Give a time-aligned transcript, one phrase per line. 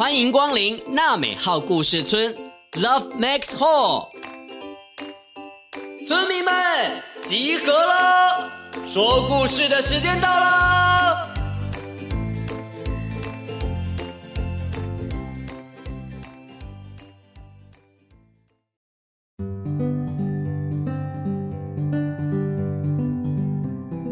[0.00, 2.34] 欢迎光临娜美号故事村
[2.72, 4.08] ，Love Max Hall。
[6.06, 6.54] 村民们
[7.22, 8.50] 集合了，
[8.86, 11.28] 说故事的时间到了。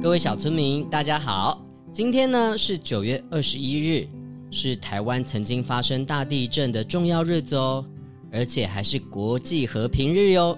[0.00, 1.60] 各位小村民，大家好，
[1.92, 4.21] 今天呢是九月二十一日。
[4.52, 7.84] 是台湾曾经发生大地震的重要日子哦，
[8.30, 10.56] 而且还是国际和平日哟。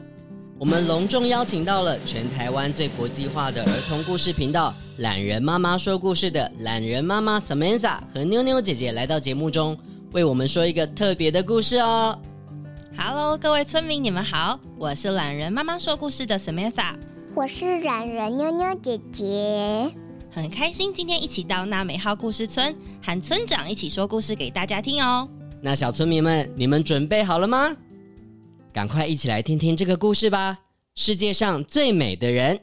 [0.58, 9.78] 我们隆重邀请到了全台湾最国际化的儿童故事频道——懒人妈妈说故事的懒人妈妈 Samantha 和妞妞姐姐来到节目中，
[10.12, 12.18] 为我们说一个特别的故事哦。
[12.96, 16.94] Hello，各位村民，你们好，我是懒人妈妈说故事的 Samantha，
[17.34, 20.03] 我是懒人妞妞姐姐。
[20.34, 25.28] 很开心今天一起到娜美号故事村，和村长一起说故事给大家听哦。
[25.62, 27.72] 那小村民们，你们准备好了吗？
[28.72, 30.58] 赶快一起来听听这个故事吧！
[30.96, 32.60] 世界上最美的人。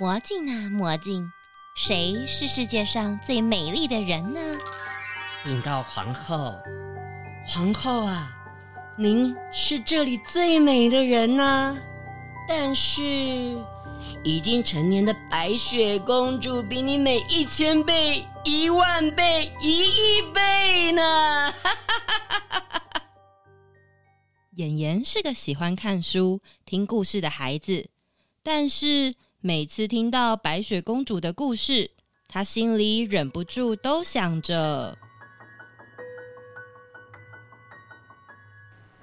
[0.00, 1.30] 魔镜啊，魔镜，
[1.76, 4.40] 谁是世界上最美丽的人呢？
[5.44, 6.54] 禀告皇后，
[7.48, 8.30] 皇后啊，
[8.96, 11.76] 您是这里最美的人呐、
[12.48, 13.02] 但是，
[14.22, 21.02] 已经成年的白雪公主比你美一千倍、一万倍、一亿倍呢。
[21.02, 22.60] 哈哈哈哈
[22.92, 23.02] 哈
[24.52, 27.88] 妍妍是个喜欢看书、听故事的孩子，
[28.44, 31.90] 但是每次听到白雪公主的故事，
[32.28, 34.96] 她心里忍不住都想着。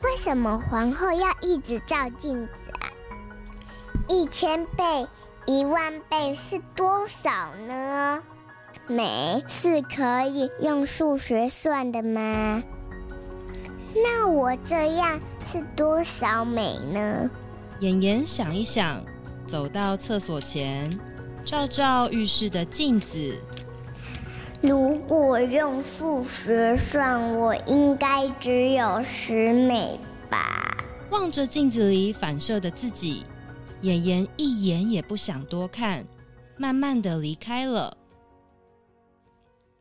[0.03, 2.91] 为什么皇后要一直照镜子啊？
[4.07, 5.07] 一千倍、
[5.45, 8.21] 一万倍是多少呢？
[8.87, 12.63] 美是可以用数学算的吗？
[13.93, 17.29] 那我这样是多少美呢？
[17.79, 19.03] 妍妍想一想，
[19.47, 20.89] 走到厕所前，
[21.45, 23.37] 照照浴室的镜子。
[24.61, 29.97] 如果用数学算，我应该只有十美
[30.29, 30.77] 吧。
[31.11, 33.23] 望着镜子里反射的自己，
[33.81, 36.05] 妍妍一眼也不想多看，
[36.57, 37.95] 慢慢的离开了。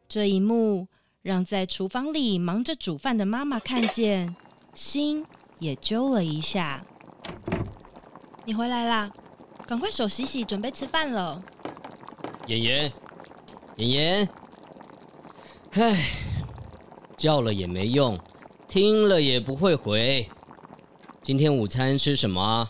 [0.08, 0.86] 这一幕
[1.22, 4.34] 让在厨房里忙着煮饭的妈妈看见，
[4.74, 5.26] 心
[5.58, 6.84] 也揪了一下。
[8.44, 9.10] 你回来啦，
[9.66, 11.42] 赶快手洗洗，准备吃饭了。
[12.46, 12.92] 妍妍，
[13.76, 14.28] 妍妍。
[15.80, 16.10] 唉，
[17.16, 18.18] 叫了也没用，
[18.66, 20.28] 听了也不会回。
[21.22, 22.68] 今天午餐吃什么啊？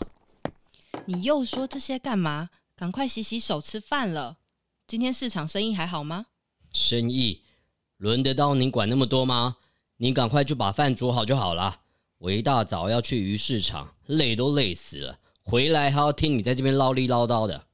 [1.05, 2.51] 你又说这些干嘛？
[2.75, 4.37] 赶快洗洗手吃饭了。
[4.85, 6.27] 今天市场生意还好吗？
[6.71, 7.41] 生意
[7.97, 9.57] 轮得到你管那么多吗？
[9.97, 11.79] 你赶快就把饭煮好就好了。
[12.19, 17.65] 我一大早要去鱼市场，累都累死了，回来还要听你在这边唠里唠叨的。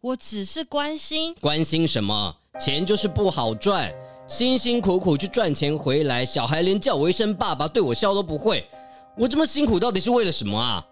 [0.00, 1.34] 我只是关心。
[1.40, 2.36] 关心什么？
[2.60, 3.92] 钱就是不好赚。
[4.28, 8.68] 辛辛苦苦去赚钱回来，小孩连叫我一声爸爸，对我笑都不会。
[9.16, 10.86] 我这么辛苦到底是为了什么啊？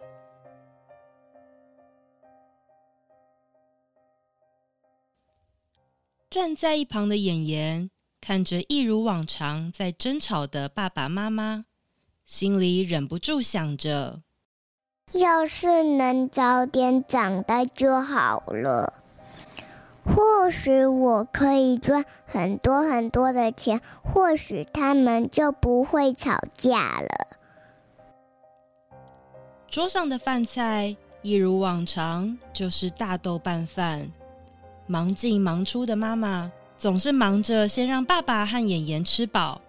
[6.30, 7.90] 站在一旁的演员
[8.22, 11.66] 看着一如往常在争吵的爸爸妈妈，
[12.24, 14.22] 心里忍不住想着：
[15.12, 19.02] 要是能早点长大就好了。
[20.06, 27.08] 或许我可以赚很多很多的钱，或许他们就不会吵架了。
[29.68, 34.08] 桌上的饭菜一如往常，就是大豆拌饭。
[34.86, 39.60] 忙进忙出的妈妈总是忙着先让爸爸和妍妍吃饱，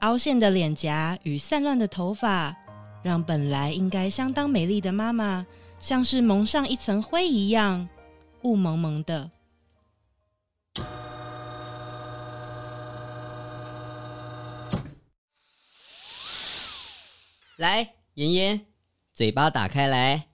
[0.00, 2.54] 凹陷的脸颊与散乱的头发，
[3.02, 5.46] 让本来应该相当美丽的妈妈，
[5.80, 7.88] 像是蒙上一层灰一样，
[8.42, 9.30] 雾蒙蒙的。
[17.58, 18.66] 来，妍妍，
[19.12, 20.28] 嘴巴打开来。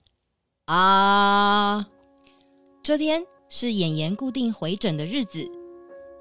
[0.65, 1.87] 啊！
[2.81, 5.45] 这天是妍妍固定回诊的日子。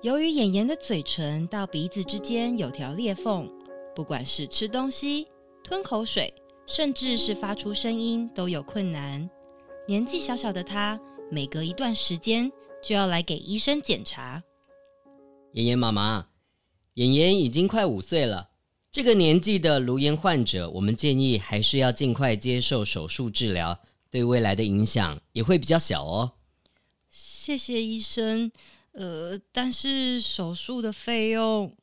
[0.02, 3.50] 由于妍妍的嘴唇到鼻子之间有条裂缝，
[3.94, 5.26] 不管是吃东西、
[5.64, 6.32] 吞口水，
[6.66, 9.28] 甚至是发出声音，都有困难。
[9.86, 11.00] 年纪小小的她，
[11.30, 14.42] 每隔一段时间就要来给医生检查。
[15.52, 16.28] 妍妍妈妈，
[16.94, 18.50] 妍妍已经快五岁了。
[18.90, 23.78] 这个年纪的颅炎患者，我们建议还是要尽快接受手术治疗，
[24.10, 26.32] 对未来的影响也会比较小哦。
[27.08, 28.50] 谢谢医生。
[28.92, 31.76] 呃，但是手术的费用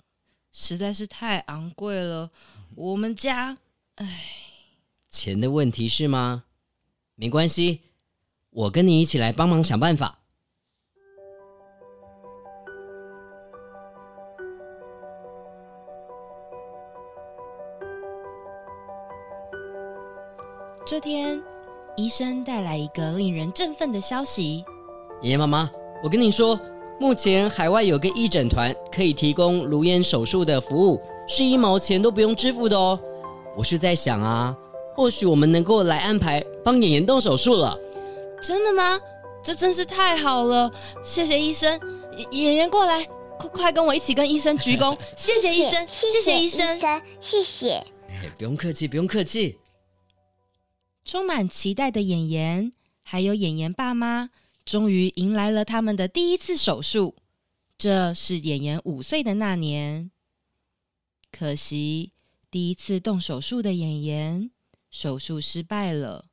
[0.52, 2.32] 实在是太昂贵了，
[2.76, 3.58] 我们家，
[3.96, 4.26] 唉，
[5.10, 6.46] 钱的问题是吗？
[7.16, 7.82] 没关系，
[8.50, 10.25] 我跟你一起来帮忙想办法。
[20.88, 21.42] 这天，
[21.98, 24.64] 医生带来一个令人振奋的消息：
[25.20, 25.68] 爷爷妈妈，
[26.04, 26.60] 我跟你说，
[27.00, 33.00] 目前海外有个义诊团可以提供颅颜手术的服务，是一毛钱都不用支付的哦。
[33.58, 34.56] 我是在想啊，
[34.96, 37.76] 或许我们能够来安排帮妍妍动手术了。
[38.40, 39.02] 真的吗？
[39.42, 40.72] 这真是太好了！
[41.04, 41.80] 谢谢医生，
[42.30, 43.04] 妍妍过来，
[43.40, 44.96] 快快跟我一起跟医生鞠躬。
[45.18, 46.80] 谢谢医生，谢谢医生，
[47.20, 47.72] 谢谢。
[48.08, 49.58] 哎，不用客气，不用客气。
[51.06, 52.74] 充满期待的妍妍，
[53.04, 54.32] 还有妍妍爸妈，
[54.66, 57.16] 终于迎来了他们的第一次手术。
[57.78, 60.10] 这是妍妍五岁的那年。
[61.32, 62.12] 可惜，
[62.50, 64.50] 第一次动手术的妍妍，
[64.90, 66.26] 手术失败了。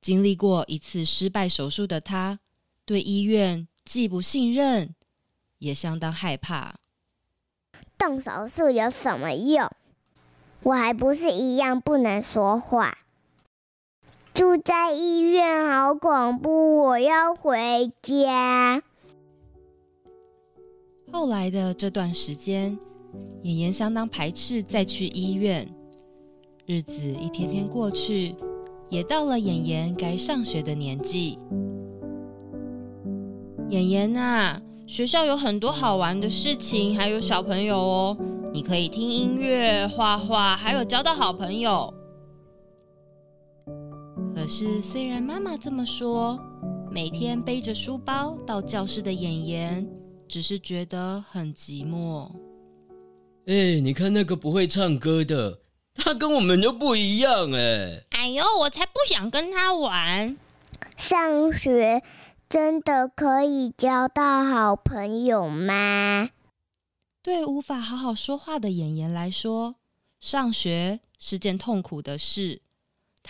[0.00, 2.38] 经历过一次失败手术的她，
[2.84, 4.94] 对医院既不信任，
[5.58, 6.76] 也相当害怕。
[7.98, 9.68] 动手术有什么用？
[10.62, 12.96] 我还不是一样不能说话。
[14.38, 18.80] 住在医院好恐怖，我要回家。
[21.10, 22.78] 后来的这段时间，
[23.42, 25.68] 妍妍相当排斥再去医院。
[26.66, 28.36] 日子一天天过去，
[28.88, 31.36] 也到了妍妍该上学的年纪。
[33.70, 38.16] 妍妍啊，学校有很多好玩的事情，还有小朋友哦，
[38.52, 41.92] 你可以听音乐、画画，还有交到好朋友。
[44.48, 46.40] 可是，虽然妈妈这么说，
[46.90, 49.86] 每天背着书包到教室的演员，
[50.26, 52.30] 只是觉得很寂寞。
[53.44, 55.60] 哎，你看那个不会唱歌的，
[55.94, 58.02] 他跟我们就不一样哎。
[58.12, 60.34] 哎呦，我才不想跟他玩。
[60.96, 62.02] 上学
[62.48, 66.30] 真的可以交到好朋友吗？
[67.22, 69.74] 对无法好好说话的演员来说，
[70.18, 72.62] 上学是件痛苦的事。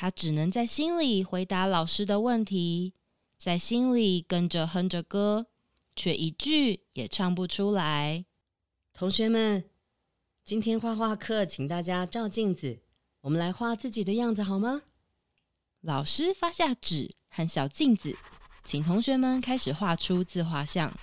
[0.01, 2.95] 他只能在心里回答老师的问题，
[3.37, 5.49] 在心里跟着哼着歌，
[5.97, 8.25] 却一句也唱不出来。
[8.93, 9.69] 同学们，
[10.45, 12.79] 今天画画课，请大家照镜子，
[13.23, 14.83] 我们来画自己的样子好吗？
[15.81, 18.17] 老师发下纸和小镜子，
[18.63, 20.97] 请同学们开始画出自画像。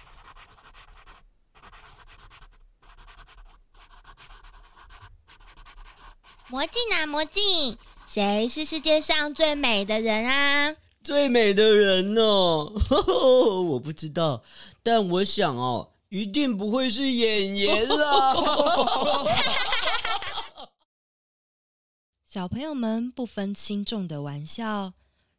[6.47, 7.77] 魔镜啊，魔镜！
[8.07, 10.75] 谁是世界上最美的人啊？
[11.03, 14.43] 最美的人哦，呵呵，我不知道，
[14.81, 18.33] 但我想哦，一定不会是妍妍啦。
[22.23, 24.93] 小朋友们不分轻重的玩笑，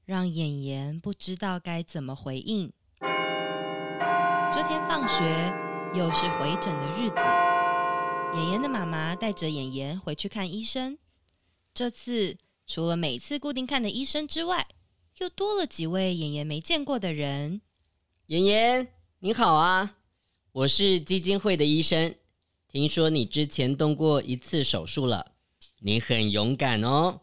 [0.05, 2.73] 让妍妍不知道该怎么回应。
[4.53, 5.53] 这天放学
[5.95, 7.17] 又是回诊的日子，
[8.35, 10.99] 妍妍的妈妈带着妍妍回去看医生，
[11.73, 12.37] 这次。
[12.67, 14.67] 除了每次固定看的医生之外，
[15.19, 17.61] 又多了几位妍妍没见过的人。
[18.27, 18.89] 妍妍，
[19.21, 19.99] 你好啊，
[20.51, 22.17] 我是基金会的医生。
[22.67, 25.35] 听说你之前动过一次手术了，
[25.79, 27.21] 你很勇敢哦。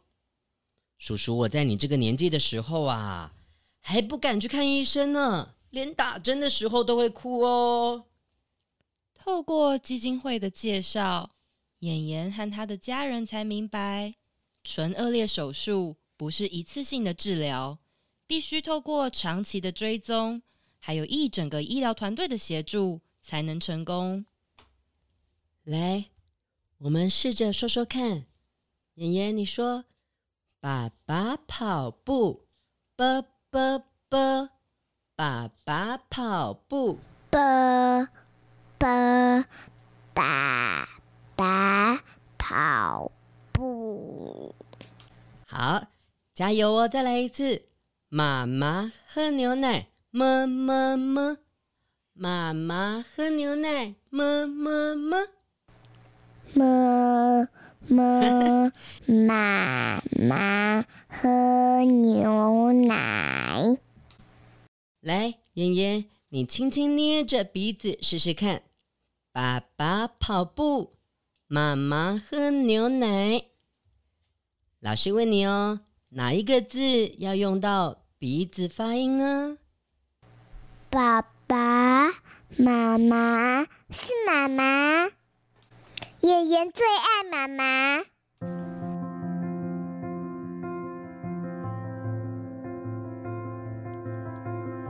[0.97, 3.35] 叔叔，我在你这个年纪的时候啊，
[3.81, 8.05] 还不敢去看医生呢，连打针的时候都会哭哦。
[9.13, 11.31] 透过基金会的介绍，
[11.79, 14.15] 妍妍和她的家人才明白。
[14.63, 17.77] 唇腭裂手术不是一次性的治疗，
[18.25, 20.41] 必须透过长期的追踪，
[20.79, 24.25] 还有一整个医疗团队的协助才能成功。
[25.63, 26.05] 来，
[26.77, 28.25] 我们试着说说看，
[28.95, 29.85] 妍妍，你说
[30.59, 32.45] ：“爸爸跑步，
[32.95, 34.49] 啵啵啵，
[35.15, 38.07] 爸爸跑步，啵
[38.77, 39.45] 啵，
[40.13, 40.87] 爸
[41.35, 42.03] 爸
[42.37, 43.11] 跑。”
[45.63, 45.87] 不好，
[46.33, 46.89] 加油哦！
[46.89, 47.69] 再来一次，
[48.09, 51.37] 妈妈喝牛奶，么么么。
[52.11, 55.27] 妈妈喝牛奶，么么么。
[56.53, 57.47] 么
[57.87, 58.71] 么，
[59.07, 63.77] 妈妈喝牛奶。
[64.99, 68.63] 来，妍妍，你轻轻捏着鼻子试试看。
[69.31, 70.97] 爸爸跑步。
[71.47, 73.52] 妈妈喝牛奶。
[74.83, 79.57] 老师问你哦，哪一个字要用到鼻子发音呢？
[80.89, 82.09] 爸爸
[82.57, 85.09] 妈妈是妈妈，
[86.19, 88.03] 妍妍最爱妈妈。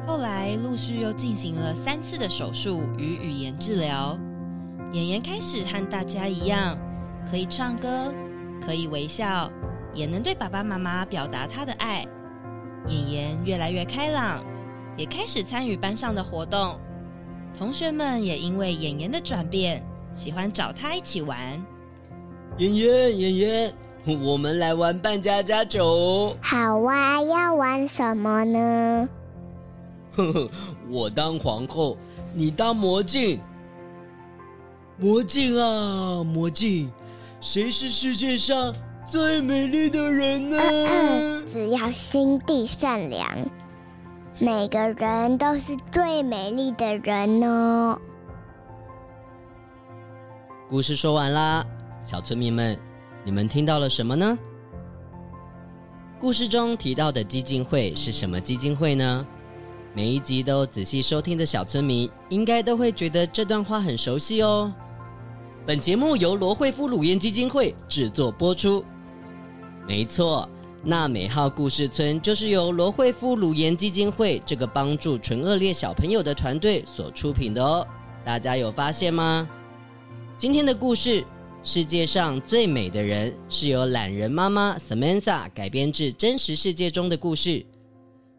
[0.07, 4.17] 后来陆续又进行了三次的手术与语言治疗，
[4.91, 6.75] 妍妍开始和大家一样，
[7.29, 8.11] 可以唱歌，
[8.65, 9.51] 可以微笑，
[9.93, 12.05] 也能对爸爸妈妈表达他的爱。
[12.87, 14.43] 妍妍越来越开朗，
[14.97, 16.79] 也开始参与班上的活动，
[17.57, 19.81] 同学们也因为妍妍的转变，
[20.13, 21.37] 喜欢找他一起玩。
[22.57, 23.73] 妍妍，妍妍，
[24.21, 26.35] 我们来玩扮家家酒。
[26.41, 29.09] 好啊，要玩什么呢？
[30.15, 30.49] 呵呵，
[30.89, 31.97] 我当皇后，
[32.33, 33.39] 你当魔镜。
[34.97, 36.91] 魔镜啊，魔镜，
[37.41, 40.57] 谁是世界上最美丽的人呢？
[40.57, 43.29] 呃， 只要心地善良，
[44.39, 47.99] 每个人都是最美丽的人哦。
[50.69, 51.65] 故事说完啦，
[52.01, 52.79] 小村民们，
[53.25, 54.37] 你们听到了什么呢？
[56.17, 59.27] 故事中提到的基金会是什么基金会呢？
[59.93, 64.73] 每一集都仔细收听的小村民，应该都会觉得这段话很熟悉哦。
[65.65, 68.83] 本节目由罗惠夫乳燕基金会制作播出。
[69.85, 70.47] 没错，
[70.81, 77.85] 那美号故事村就是由罗慧夫颅颜基金会这个帮助唇顎裂小朋友的团队所出品的哦。
[78.23, 79.47] 大家有发现吗？
[80.37, 81.21] 今天的故事
[81.63, 87.65] 《世界上最美的人》是由懒人妈妈 Samantha 改编至真实世界中的故事。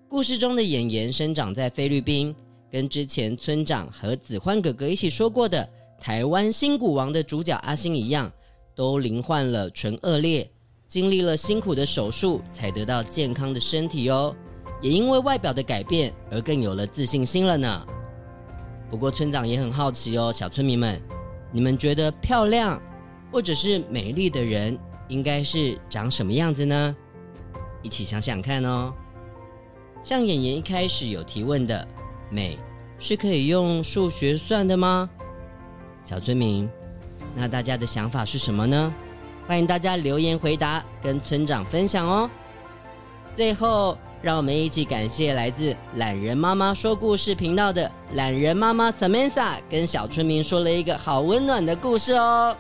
[0.08, 2.34] 故事中的演员生长在菲律宾，
[2.70, 5.68] 跟之前村长和子欢哥哥一起说过的
[6.00, 8.32] 台湾新骨王的主角阿星一样，
[8.74, 10.50] 都罹患了唇顎裂，
[10.94, 14.32] 经历了辛苦的手术才得到健康的身体哦。
[14.80, 17.84] 也因为外表的改变而更有了自信心了呢。
[18.88, 21.02] 不过村长也很好奇哦，小村民们，
[21.50, 22.80] 你们觉得漂亮
[23.32, 26.96] 或者是美丽的人应该是长什么样子呢？
[27.82, 28.94] 一起想想看哦。
[30.04, 31.88] 像演员一开始有提问的，
[32.30, 32.56] 美
[33.00, 35.10] 是可以用数学算的吗？
[36.04, 36.70] 小村民，
[37.34, 38.94] 那大家的想法是什么呢？
[39.46, 42.30] 欢迎大家留言回答，跟村长分享哦。
[43.34, 52.56] 最后，让我们一起感谢来自懒人妈妈说故事频道的懒人妈妈 Samantha，跟小村民说了一个好温暖的故事哦。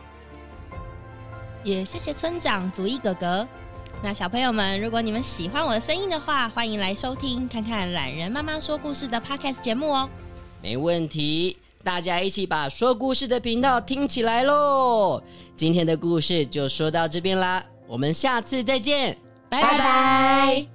[1.62, 3.48] 也谢谢村长祖义哥哥。
[4.02, 10.06] 那小朋友们，如果你们喜欢我的声音的话，欢迎来收听看看懒人妈妈说故事的 Podcast 节目哦。
[10.60, 15.22] 没问题，大家一起把说故事的频道听起来喽。
[15.54, 19.18] 今天的故事就说到这边啦，我们下次再见，
[19.50, 19.70] 拜拜。
[19.72, 20.66] 拜拜。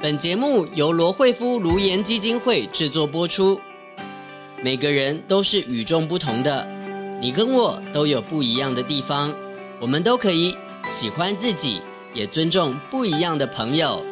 [0.00, 3.60] 本节目由罗惠夫卢颜基金会制作播出。
[4.62, 6.66] 每个人都是与众不同的，
[7.20, 9.34] 你跟我都有不一样的地方，
[9.78, 10.56] 我们都可以
[10.88, 11.80] 喜欢自己，
[12.14, 14.02] 也尊重不一样的朋友。